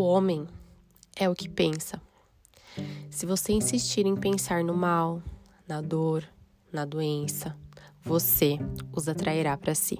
homem 0.00 0.46
é 1.16 1.28
o 1.28 1.34
que 1.34 1.48
pensa. 1.48 2.00
Se 3.10 3.26
você 3.26 3.52
insistir 3.52 4.06
em 4.06 4.16
pensar 4.16 4.64
no 4.64 4.74
mal, 4.74 5.22
na 5.66 5.80
dor, 5.80 6.24
na 6.72 6.84
doença, 6.84 7.56
você 8.02 8.58
os 8.92 9.08
atrairá 9.08 9.56
para 9.56 9.74
si. 9.74 9.98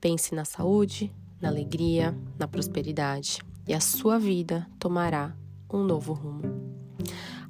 Pense 0.00 0.34
na 0.34 0.44
saúde, 0.44 1.12
na 1.40 1.48
alegria, 1.48 2.16
na 2.38 2.46
prosperidade 2.46 3.38
e 3.66 3.74
a 3.74 3.80
sua 3.80 4.18
vida 4.18 4.66
tomará 4.78 5.34
um 5.72 5.82
novo 5.82 6.12
rumo. 6.12 6.42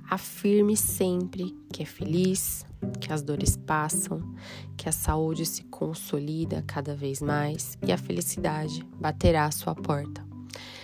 Afirme 0.09 0.77
sempre 0.77 1.57
que 1.73 1.83
é 1.83 1.87
feliz, 1.87 2.65
que 3.01 3.13
as 3.13 3.23
dores 3.23 3.57
passam, 3.57 4.21
que 4.77 4.89
a 4.89 4.93
saúde 4.93 5.45
se 5.45 5.65
consolida 5.65 6.63
cada 6.67 6.95
vez 6.95 7.21
mais 7.21 7.77
e 7.87 7.91
a 7.91 7.99
felicidade 7.99 8.85
baterá 9.01 9.47
à 9.47 9.51
sua 9.51 9.75
porta. 9.75 10.34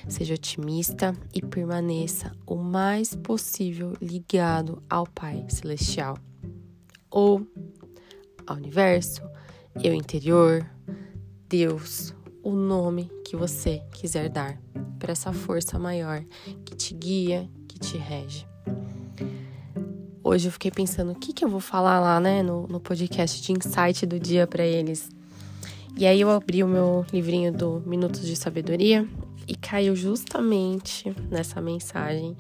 Seja 0.08 0.34
otimista 0.34 1.14
e 1.34 1.42
permaneça 1.42 2.32
o 2.46 2.56
mais 2.56 3.14
possível 3.14 3.94
ligado 4.00 4.82
ao 4.88 5.06
Pai 5.06 5.44
Celestial 5.48 6.16
ou 7.10 7.46
ao 8.46 8.56
universo, 8.56 9.22
eu 9.82 9.92
interior, 9.92 10.64
Deus, 11.48 12.14
o 12.42 12.52
nome 12.52 13.10
que 13.24 13.36
você 13.36 13.82
quiser 13.92 14.28
dar 14.28 14.60
para 14.98 15.12
essa 15.12 15.32
força 15.32 15.78
maior 15.78 16.24
que 16.64 16.74
te 16.74 16.94
guia, 16.94 17.48
que 17.66 17.78
te 17.78 17.98
rege. 17.98 18.46
Hoje 20.22 20.48
eu 20.48 20.52
fiquei 20.52 20.70
pensando 20.70 21.12
o 21.12 21.14
que, 21.14 21.32
que 21.32 21.44
eu 21.44 21.48
vou 21.48 21.60
falar 21.60 21.98
lá, 21.98 22.20
né, 22.20 22.42
no, 22.42 22.66
no 22.68 22.78
podcast 22.78 23.42
de 23.42 23.52
insight 23.52 24.06
do 24.06 24.18
dia 24.18 24.46
para 24.46 24.64
eles. 24.64 25.08
E 25.96 26.06
aí 26.06 26.20
eu 26.20 26.30
abri 26.30 26.62
o 26.62 26.68
meu 26.68 27.04
livrinho 27.12 27.52
do 27.52 27.82
Minutos 27.84 28.24
de 28.24 28.36
Sabedoria 28.36 29.08
e 29.50 29.56
caiu 29.56 29.96
justamente 29.96 31.12
nessa 31.28 31.60
mensagem. 31.60 32.36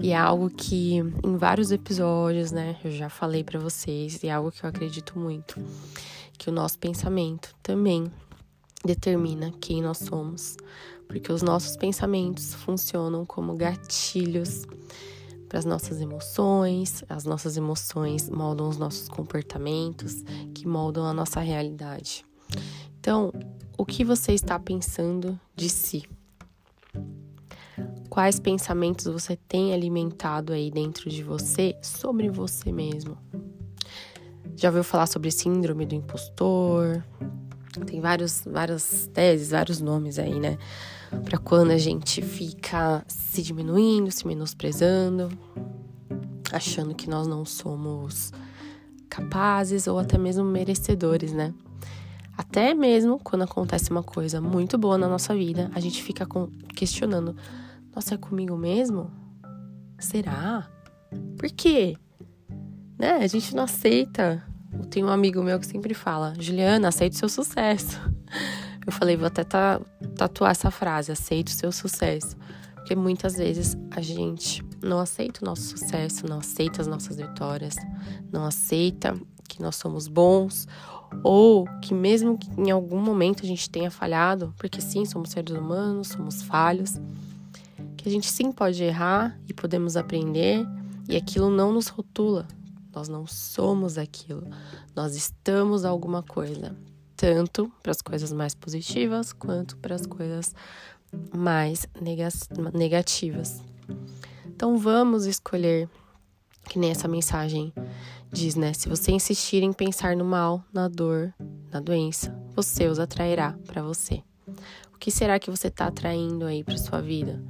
E 0.00 0.10
é 0.10 0.16
algo 0.16 0.48
que 0.48 0.94
em 0.96 1.36
vários 1.36 1.70
episódios, 1.70 2.50
né, 2.50 2.78
eu 2.82 2.90
já 2.90 3.10
falei 3.10 3.44
para 3.44 3.60
vocês, 3.60 4.22
e 4.22 4.28
é 4.28 4.32
algo 4.32 4.50
que 4.50 4.64
eu 4.64 4.70
acredito 4.70 5.18
muito, 5.18 5.60
que 6.38 6.48
o 6.48 6.52
nosso 6.52 6.78
pensamento 6.78 7.54
também 7.62 8.10
determina 8.82 9.52
quem 9.60 9.82
nós 9.82 9.98
somos, 9.98 10.56
porque 11.06 11.30
os 11.30 11.42
nossos 11.42 11.76
pensamentos 11.76 12.54
funcionam 12.54 13.26
como 13.26 13.54
gatilhos 13.54 14.64
para 15.46 15.58
as 15.58 15.66
nossas 15.66 16.00
emoções, 16.00 17.04
as 17.06 17.26
nossas 17.26 17.58
emoções 17.58 18.30
moldam 18.30 18.66
os 18.66 18.78
nossos 18.78 19.08
comportamentos, 19.08 20.24
que 20.54 20.66
moldam 20.66 21.04
a 21.04 21.12
nossa 21.12 21.40
realidade. 21.40 22.24
Então, 22.98 23.30
o 23.76 23.84
que 23.84 24.02
você 24.02 24.32
está 24.32 24.58
pensando 24.58 25.38
de 25.54 25.68
si? 25.68 26.04
Quais 28.10 28.40
pensamentos 28.40 29.04
você 29.04 29.36
tem 29.36 29.72
alimentado 29.72 30.52
aí 30.52 30.68
dentro 30.68 31.08
de 31.08 31.22
você 31.22 31.76
sobre 31.80 32.28
você 32.28 32.72
mesmo? 32.72 33.16
Já 34.56 34.68
ouviu 34.68 34.82
falar 34.82 35.06
sobre 35.06 35.30
síndrome 35.30 35.86
do 35.86 35.94
impostor? 35.94 37.04
Tem 37.86 38.00
vários, 38.00 38.42
várias 38.44 39.08
teses, 39.14 39.50
vários 39.50 39.80
nomes 39.80 40.18
aí, 40.18 40.40
né? 40.40 40.58
Para 41.24 41.38
quando 41.38 41.70
a 41.70 41.78
gente 41.78 42.20
fica 42.20 43.04
se 43.06 43.42
diminuindo, 43.42 44.10
se 44.10 44.26
menosprezando, 44.26 45.30
achando 46.52 46.96
que 46.96 47.08
nós 47.08 47.28
não 47.28 47.44
somos 47.44 48.32
capazes 49.08 49.86
ou 49.86 50.00
até 50.00 50.18
mesmo 50.18 50.44
merecedores, 50.44 51.32
né? 51.32 51.54
Até 52.36 52.74
mesmo 52.74 53.20
quando 53.22 53.42
acontece 53.42 53.92
uma 53.92 54.02
coisa 54.02 54.40
muito 54.40 54.76
boa 54.76 54.98
na 54.98 55.08
nossa 55.08 55.32
vida, 55.32 55.70
a 55.72 55.78
gente 55.78 56.02
fica 56.02 56.26
questionando: 56.74 57.36
nossa, 57.94 58.14
é 58.14 58.18
comigo 58.18 58.56
mesmo? 58.56 59.10
Será? 59.98 60.68
Por 61.36 61.50
quê? 61.50 61.96
Né? 62.98 63.16
A 63.16 63.26
gente 63.26 63.54
não 63.54 63.64
aceita. 63.64 64.42
Eu 64.72 64.84
tenho 64.86 65.06
um 65.06 65.10
amigo 65.10 65.42
meu 65.42 65.58
que 65.58 65.66
sempre 65.66 65.94
fala: 65.94 66.34
Juliana, 66.38 66.88
aceite 66.88 67.16
o 67.16 67.18
seu 67.18 67.28
sucesso. 67.28 67.98
Eu 68.86 68.92
falei, 68.92 69.14
vou 69.14 69.26
até 69.26 69.44
tatuar 70.16 70.52
essa 70.52 70.70
frase, 70.70 71.12
aceite 71.12 71.52
o 71.54 71.56
seu 71.56 71.70
sucesso. 71.70 72.36
Porque 72.74 72.96
muitas 72.96 73.36
vezes 73.36 73.76
a 73.90 74.00
gente 74.00 74.64
não 74.82 74.98
aceita 74.98 75.40
o 75.42 75.44
nosso 75.44 75.62
sucesso, 75.62 76.26
não 76.26 76.38
aceita 76.38 76.80
as 76.80 76.86
nossas 76.86 77.18
vitórias, 77.18 77.76
não 78.32 78.44
aceita 78.44 79.14
que 79.46 79.60
nós 79.60 79.76
somos 79.76 80.08
bons, 80.08 80.66
ou 81.22 81.66
que 81.82 81.92
mesmo 81.92 82.38
que 82.38 82.48
em 82.58 82.70
algum 82.70 82.98
momento 82.98 83.44
a 83.44 83.46
gente 83.46 83.68
tenha 83.68 83.90
falhado, 83.90 84.54
porque 84.56 84.80
sim, 84.80 85.04
somos 85.04 85.30
seres 85.30 85.54
humanos, 85.54 86.08
somos 86.08 86.42
falhos, 86.42 86.98
que 88.02 88.08
a 88.08 88.12
gente 88.12 88.30
sim 88.30 88.50
pode 88.50 88.82
errar 88.82 89.38
e 89.46 89.52
podemos 89.52 89.96
aprender, 89.96 90.66
e 91.08 91.16
aquilo 91.16 91.50
não 91.50 91.72
nos 91.72 91.88
rotula. 91.88 92.46
Nós 92.94 93.08
não 93.08 93.26
somos 93.26 93.98
aquilo, 93.98 94.48
nós 94.96 95.14
estamos 95.14 95.84
alguma 95.84 96.22
coisa 96.22 96.76
tanto 97.16 97.70
para 97.82 97.92
as 97.92 98.00
coisas 98.00 98.32
mais 98.32 98.54
positivas 98.54 99.32
quanto 99.34 99.76
para 99.76 99.94
as 99.94 100.06
coisas 100.06 100.54
mais 101.36 101.86
negativas. 102.00 103.62
Então 104.46 104.78
vamos 104.78 105.26
escolher, 105.26 105.86
que 106.68 106.78
nem 106.78 106.90
essa 106.90 107.06
mensagem 107.06 107.72
diz, 108.32 108.54
né? 108.54 108.72
Se 108.72 108.88
você 108.88 109.12
insistir 109.12 109.62
em 109.62 109.72
pensar 109.72 110.16
no 110.16 110.24
mal, 110.24 110.64
na 110.72 110.88
dor, 110.88 111.34
na 111.70 111.80
doença, 111.80 112.34
você 112.56 112.86
os 112.86 112.98
atrairá 112.98 113.54
para 113.66 113.82
você. 113.82 114.22
O 114.94 114.98
que 114.98 115.10
será 115.10 115.38
que 115.38 115.50
você 115.50 115.68
está 115.68 115.86
atraindo 115.86 116.46
aí 116.46 116.64
para 116.64 116.78
sua 116.78 117.02
vida? 117.02 117.42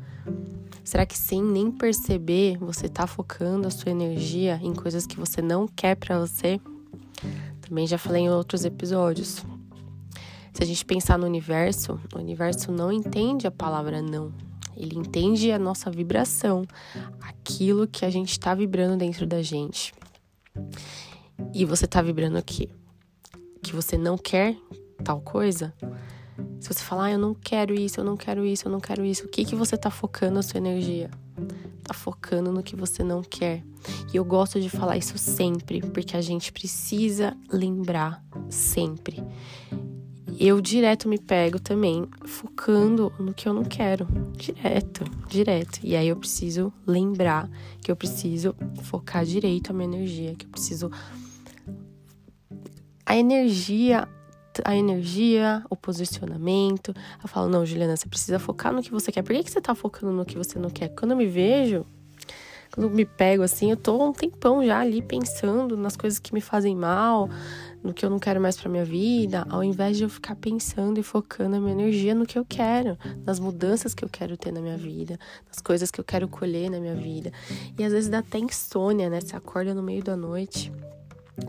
Será 0.85 1.07
que 1.07 1.17
sem 1.17 1.43
nem 1.43 1.71
perceber 1.71 2.59
você 2.59 2.87
está 2.87 3.07
focando 3.07 3.69
a 3.69 3.71
sua 3.71 3.91
energia 3.91 4.59
em 4.63 4.75
coisas 4.75 5.07
que 5.07 5.17
você 5.17 5.41
não 5.41 5.69
quer 5.69 5.95
para 5.95 6.19
você? 6.19 6.61
Também 7.61 7.87
já 7.87 7.99
falei 7.99 8.23
em 8.23 8.31
outros 8.31 8.65
episódios. 8.65 9.45
Se 10.53 10.63
a 10.63 10.67
gente 10.67 10.85
pensar 10.85 11.17
no 11.17 11.27
universo, 11.27 12.01
o 12.15 12.19
universo 12.19 12.73
não 12.73 12.91
entende 12.91 13.47
a 13.47 13.51
palavra 13.51 14.03
não. 14.03 14.33
Ele 14.77 14.99
entende 14.99 15.53
a 15.53 15.59
nossa 15.59 15.91
vibração, 15.91 16.65
aquilo 17.21 17.87
que 17.87 18.05
a 18.05 18.11
gente 18.11 18.33
está 18.33 18.55
vibrando 18.55 18.97
dentro 18.97 19.27
da 19.27 19.43
gente. 19.43 19.95
E 21.55 21.65
você 21.65 21.85
está 21.85 22.03
vibrando 22.03 22.39
o 22.39 22.43
quê? 22.43 22.69
Que 23.63 23.75
você 23.75 23.97
não 23.97 24.19
quer 24.19 24.57
tal 25.05 25.21
coisa? 25.21 25.73
Se 26.61 26.69
você 26.69 26.83
falar, 26.83 27.05
ah, 27.05 27.13
eu 27.13 27.19
não 27.19 27.35
quero 27.35 27.75
isso, 27.75 28.01
eu 28.01 28.05
não 28.05 28.17
quero 28.17 28.45
isso, 28.45 28.67
eu 28.67 28.73
não 28.73 28.81
quero 28.81 29.05
isso, 29.05 29.27
o 29.27 29.29
que, 29.29 29.45
que 29.45 29.55
você 29.55 29.75
está 29.75 29.91
focando 29.91 30.39
a 30.39 30.43
sua 30.43 30.59
energia? 30.59 31.11
Tá 31.83 31.95
focando 31.95 32.53
no 32.53 32.63
que 32.63 32.77
você 32.77 33.03
não 33.03 33.23
quer. 33.23 33.63
E 34.13 34.17
eu 34.17 34.25
gosto 34.25 34.61
de 34.61 34.69
falar 34.69 34.97
isso 34.97 35.17
sempre, 35.19 35.81
porque 35.81 36.17
a 36.17 36.21
gente 36.21 36.53
precisa 36.53 37.37
lembrar 37.51 38.23
sempre 38.49 39.25
eu 40.41 40.59
direto 40.59 41.07
me 41.07 41.19
pego 41.19 41.61
também 41.61 42.09
focando 42.25 43.13
no 43.19 43.35
que 43.35 43.47
eu 43.47 43.53
não 43.53 43.63
quero. 43.63 44.07
Direto, 44.35 45.05
direto. 45.29 45.81
E 45.83 45.95
aí 45.95 46.09
eu 46.09 46.17
preciso 46.17 46.73
lembrar 46.87 47.47
que 47.83 47.93
eu 47.93 47.97
preciso 47.97 48.57
focar 48.85 49.23
direito 49.23 49.71
a 49.71 49.75
minha 49.75 49.87
energia, 49.87 50.35
que 50.35 50.47
eu 50.47 50.51
preciso. 50.51 50.91
A 53.05 53.15
energia 53.15 54.09
a 54.65 54.77
energia, 54.77 55.65
o 55.71 55.77
posicionamento. 55.77 56.95
Eu 57.23 57.29
falo, 57.29 57.49
não, 57.49 57.65
Juliana, 57.65 57.97
você 57.97 58.09
precisa 58.09 58.39
focar 58.39 58.73
no 58.73 58.83
que 58.83 58.91
você 58.91 59.13
quer. 59.13 59.23
Por 59.23 59.35
que, 59.35 59.45
que 59.45 59.51
você 59.51 59.61
tá 59.61 59.75
focando 59.75 60.13
no 60.13 60.25
que 60.25 60.37
você 60.37 60.59
não 60.59 60.71
quer? 60.71 60.89
Quando 60.89 61.13
eu 61.13 61.17
me 61.17 61.27
vejo, 61.27 61.87
quando 62.73 62.89
eu 62.89 62.95
me 62.95 63.05
pego 63.05 63.43
assim, 63.43 63.71
eu 63.71 63.77
tô 63.77 64.03
um 64.03 64.13
tempão 64.13 64.65
já 64.65 64.79
ali 64.79 65.03
pensando 65.03 65.77
nas 65.77 65.97
coisas 65.97 66.19
que 66.19 66.33
me 66.33 66.41
fazem 66.41 66.77
mal, 66.77 67.29
no 67.83 67.93
que 67.93 68.05
eu 68.05 68.11
não 68.11 68.19
quero 68.19 68.41
mais 68.41 68.57
para 68.57 68.71
minha 68.71 68.85
vida, 68.85 69.45
ao 69.51 69.65
invés 69.65 69.97
de 69.97 70.05
eu 70.05 70.09
ficar 70.09 70.37
pensando 70.37 71.01
e 71.01 71.03
focando 71.03 71.57
a 71.57 71.61
minha 71.61 71.73
energia 71.73 72.15
no 72.15 72.25
que 72.25 72.39
eu 72.39 72.45
quero, 72.45 72.97
nas 73.25 73.41
mudanças 73.41 73.93
que 73.93 74.05
eu 74.05 74.09
quero 74.09 74.37
ter 74.37 74.53
na 74.53 74.61
minha 74.61 74.77
vida, 74.77 75.19
nas 75.49 75.61
coisas 75.61 75.91
que 75.91 76.01
eu 76.01 76.05
quero 76.05 76.29
colher 76.29 76.71
na 76.71 76.79
minha 76.79 76.95
vida. 76.95 77.33
E 77.77 77.83
às 77.83 77.93
vezes 77.93 78.09
dá 78.09 78.19
até 78.19 78.39
insônia, 78.39 79.11
né? 79.11 79.21
Você 79.21 79.35
acorda 79.35 79.75
no 79.75 79.83
meio 79.83 80.05
da 80.05 80.17
noite 80.17 80.73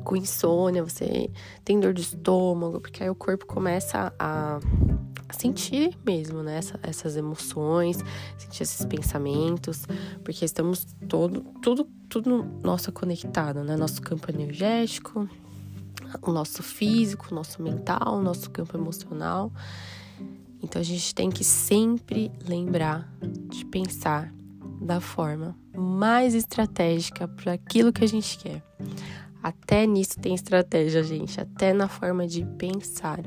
com 0.03 0.15
insônia, 0.15 0.83
você 0.83 1.29
tem 1.63 1.79
dor 1.79 1.93
de 1.93 2.01
estômago, 2.01 2.79
porque 2.79 3.03
aí 3.03 3.09
o 3.09 3.15
corpo 3.15 3.45
começa 3.45 4.13
a, 4.19 4.59
sentir 5.31 5.97
mesmo, 6.05 6.43
né? 6.43 6.57
Essa, 6.57 6.79
essas 6.83 7.15
emoções, 7.15 7.97
sentir 8.38 8.63
esses 8.63 8.85
pensamentos, 8.85 9.85
porque 10.23 10.43
estamos 10.43 10.85
todo, 11.07 11.41
tudo, 11.61 11.88
tudo 12.09 12.45
nosso 12.61 12.91
conectado, 12.91 13.63
né? 13.63 13.75
Nosso 13.75 14.01
campo 14.01 14.29
energético, 14.29 15.29
o 16.21 16.31
nosso 16.31 16.61
físico, 16.61 17.27
o 17.31 17.35
nosso 17.35 17.61
mental, 17.61 18.17
o 18.17 18.21
nosso 18.21 18.49
campo 18.49 18.77
emocional. 18.77 19.51
Então 20.61 20.81
a 20.81 20.85
gente 20.85 21.13
tem 21.15 21.29
que 21.29 21.43
sempre 21.43 22.31
lembrar 22.47 23.11
de 23.49 23.65
pensar 23.65 24.33
da 24.81 24.99
forma 24.99 25.55
mais 25.75 26.33
estratégica 26.33 27.27
para 27.27 27.53
aquilo 27.53 27.93
que 27.93 28.03
a 28.03 28.07
gente 28.07 28.38
quer. 28.38 28.63
Até 29.41 29.85
nisso 29.85 30.19
tem 30.19 30.35
estratégia, 30.35 31.03
gente, 31.03 31.39
até 31.39 31.73
na 31.73 31.88
forma 31.88 32.27
de 32.27 32.45
pensar. 32.57 33.19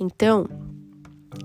Então, 0.00 0.46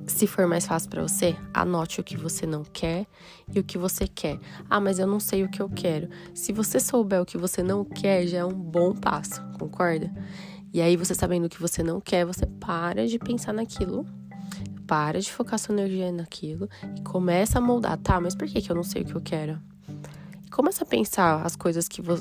se 0.08 0.28
for 0.28 0.48
mais 0.48 0.66
fácil 0.66 0.90
para 0.90 1.02
você, 1.02 1.36
anote 1.54 2.00
o 2.00 2.04
que 2.04 2.16
você 2.16 2.46
não 2.46 2.64
quer 2.64 3.06
e 3.54 3.60
o 3.60 3.64
que 3.64 3.78
você 3.78 4.08
quer. 4.08 4.40
Ah, 4.70 4.80
mas 4.80 5.00
eu 5.00 5.08
não 5.08 5.20
sei 5.20 5.44
o 5.44 5.50
que 5.50 5.62
eu 5.62 5.70
quero. 5.70 6.10
Se 6.34 6.54
você 6.54 6.80
souber 6.80 7.22
o 7.22 7.26
que 7.26 7.38
você 7.38 7.62
não 7.62 7.84
quer, 7.84 8.26
já 8.28 8.40
é 8.40 8.46
um 8.46 8.54
bom 8.54 8.94
passo, 8.94 9.42
concorda? 9.60 10.12
E 10.74 10.82
aí, 10.82 10.98
você 10.98 11.14
sabendo 11.14 11.46
o 11.46 11.50
que 11.50 11.62
você 11.62 11.84
não 11.84 12.02
quer, 12.02 12.26
você 12.26 12.46
para 12.46 13.08
de 13.08 13.20
pensar 13.20 13.54
naquilo, 13.54 14.08
para 14.88 15.20
de 15.20 15.32
focar 15.32 15.60
sua 15.60 15.74
energia 15.74 16.12
naquilo 16.12 16.68
e 16.98 17.02
começa 17.02 17.60
a 17.60 17.62
moldar. 17.62 17.98
Tá, 17.98 18.20
mas 18.20 18.36
por 18.36 18.48
que, 18.48 18.62
que 18.62 18.72
eu 18.72 18.76
não 18.76 18.84
sei 18.84 19.04
o 19.04 19.06
que 19.06 19.16
eu 19.16 19.22
quero? 19.22 19.60
E 20.46 20.50
começa 20.50 20.84
a 20.84 20.88
pensar 20.88 21.46
as 21.46 21.56
coisas 21.56 21.88
que, 21.88 22.02
vo 22.02 22.16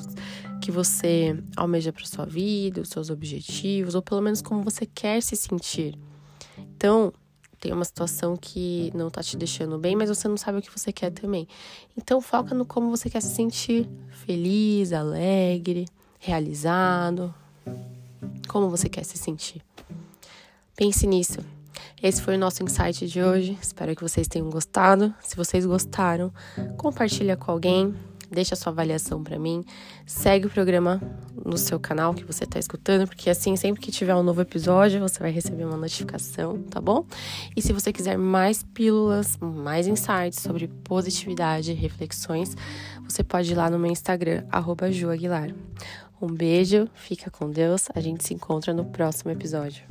que 0.63 0.71
você 0.71 1.37
almeja 1.57 1.91
para 1.91 2.05
sua 2.05 2.25
vida, 2.25 2.79
os 2.79 2.87
seus 2.87 3.09
objetivos, 3.09 3.95
ou 3.95 4.01
pelo 4.01 4.21
menos 4.21 4.41
como 4.41 4.63
você 4.63 4.85
quer 4.85 5.21
se 5.21 5.35
sentir. 5.35 5.93
Então, 6.57 7.11
tem 7.59 7.73
uma 7.73 7.83
situação 7.83 8.37
que 8.37 8.89
não 8.95 9.09
tá 9.09 9.21
te 9.21 9.35
deixando 9.35 9.77
bem, 9.77 9.93
mas 9.93 10.07
você 10.07 10.25
não 10.25 10.37
sabe 10.37 10.59
o 10.59 10.61
que 10.61 10.71
você 10.71 10.93
quer 10.93 11.11
também. 11.11 11.45
Então 11.97 12.21
foca 12.21 12.55
no 12.55 12.65
como 12.65 12.89
você 12.89 13.09
quer 13.09 13.21
se 13.21 13.35
sentir 13.35 13.89
feliz, 14.25 14.93
alegre, 14.93 15.85
realizado. 16.17 17.33
Como 18.47 18.69
você 18.69 18.87
quer 18.87 19.03
se 19.03 19.17
sentir. 19.17 19.61
Pense 20.77 21.05
nisso. 21.05 21.39
Esse 22.01 22.21
foi 22.21 22.35
o 22.35 22.39
nosso 22.39 22.63
insight 22.63 23.05
de 23.07 23.21
hoje. 23.21 23.57
Espero 23.61 23.95
que 23.95 24.01
vocês 24.01 24.27
tenham 24.27 24.49
gostado. 24.49 25.13
Se 25.21 25.35
vocês 25.35 25.65
gostaram, 25.65 26.33
compartilha 26.77 27.35
com 27.35 27.51
alguém 27.51 27.93
deixa 28.33 28.55
sua 28.55 28.71
avaliação 28.71 29.23
para 29.23 29.37
mim, 29.39 29.63
segue 30.05 30.47
o 30.47 30.49
programa 30.49 31.01
no 31.45 31.57
seu 31.57 31.79
canal 31.79 32.13
que 32.13 32.23
você 32.23 32.43
está 32.43 32.59
escutando, 32.59 33.07
porque 33.07 33.29
assim, 33.29 33.55
sempre 33.55 33.81
que 33.81 33.91
tiver 33.91 34.15
um 34.15 34.23
novo 34.23 34.41
episódio, 34.41 34.99
você 34.99 35.19
vai 35.19 35.31
receber 35.31 35.65
uma 35.65 35.77
notificação, 35.77 36.61
tá 36.63 36.81
bom? 36.81 37.05
E 37.55 37.61
se 37.61 37.71
você 37.73 37.93
quiser 37.93 38.17
mais 38.17 38.63
pílulas, 38.63 39.37
mais 39.39 39.87
insights 39.87 40.39
sobre 40.39 40.67
positividade 40.83 41.71
e 41.71 41.75
reflexões, 41.75 42.55
você 43.07 43.23
pode 43.23 43.51
ir 43.51 43.55
lá 43.55 43.69
no 43.69 43.77
meu 43.77 43.91
Instagram, 43.91 44.43
@juaguilar. 44.91 45.53
Um 46.21 46.27
beijo, 46.27 46.87
fica 46.95 47.29
com 47.29 47.49
Deus, 47.49 47.89
a 47.93 47.99
gente 47.99 48.23
se 48.23 48.33
encontra 48.33 48.73
no 48.73 48.85
próximo 48.85 49.31
episódio. 49.31 49.83